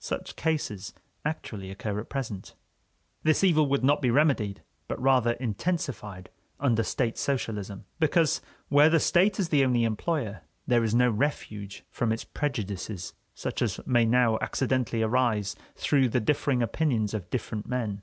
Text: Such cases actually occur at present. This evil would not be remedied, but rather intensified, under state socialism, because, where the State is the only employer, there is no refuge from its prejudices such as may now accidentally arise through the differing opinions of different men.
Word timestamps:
Such 0.00 0.36
cases 0.36 0.92
actually 1.24 1.70
occur 1.70 1.98
at 1.98 2.10
present. 2.10 2.54
This 3.22 3.42
evil 3.42 3.66
would 3.70 3.82
not 3.82 4.02
be 4.02 4.10
remedied, 4.10 4.62
but 4.86 5.00
rather 5.00 5.30
intensified, 5.32 6.28
under 6.60 6.82
state 6.82 7.16
socialism, 7.16 7.86
because, 7.98 8.42
where 8.68 8.90
the 8.90 9.00
State 9.00 9.40
is 9.40 9.48
the 9.48 9.64
only 9.64 9.84
employer, 9.84 10.42
there 10.66 10.84
is 10.84 10.94
no 10.94 11.08
refuge 11.10 11.84
from 11.90 12.12
its 12.12 12.22
prejudices 12.22 13.14
such 13.34 13.62
as 13.62 13.80
may 13.86 14.04
now 14.04 14.36
accidentally 14.42 15.00
arise 15.02 15.56
through 15.74 16.10
the 16.10 16.20
differing 16.20 16.62
opinions 16.62 17.14
of 17.14 17.30
different 17.30 17.66
men. 17.66 18.02